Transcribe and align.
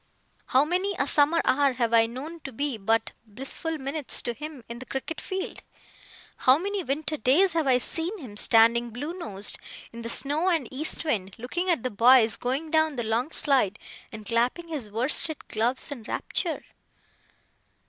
How 0.47 0.65
many 0.65 0.95
a 0.97 1.05
summer 1.05 1.41
hour 1.45 1.73
have 1.73 1.93
I 1.93 2.07
known 2.07 2.39
to 2.39 2.51
be 2.51 2.75
but 2.75 3.11
blissful 3.23 3.77
minutes 3.77 4.23
to 4.23 4.33
him 4.33 4.63
in 4.67 4.79
the 4.79 4.85
cricket 4.87 5.21
field! 5.21 5.61
How 6.37 6.57
many 6.57 6.81
winter 6.83 7.17
days 7.17 7.53
have 7.53 7.67
I 7.67 7.77
seen 7.77 8.17
him, 8.17 8.35
standing 8.35 8.89
blue 8.89 9.13
nosed, 9.13 9.59
in 9.93 10.01
the 10.01 10.09
snow 10.09 10.49
and 10.49 10.67
east 10.71 11.03
wind, 11.05 11.35
looking 11.37 11.69
at 11.69 11.83
the 11.83 11.91
boys 11.91 12.35
going 12.35 12.71
down 12.71 12.95
the 12.95 13.03
long 13.03 13.29
slide, 13.29 13.77
and 14.11 14.25
clapping 14.25 14.69
his 14.69 14.89
worsted 14.89 15.47
gloves 15.49 15.91
in 15.91 16.01
rapture! 16.01 16.63